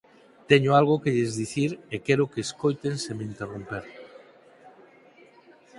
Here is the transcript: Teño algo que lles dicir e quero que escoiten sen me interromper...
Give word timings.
Teño 0.49 0.69
algo 0.79 1.01
que 1.03 1.13
lles 1.17 1.33
dicir 1.41 1.71
e 1.93 1.95
quero 2.05 2.29
que 2.31 2.43
escoiten 2.47 2.95
sen 3.03 3.15
me 3.17 3.25
interromper... 3.31 3.85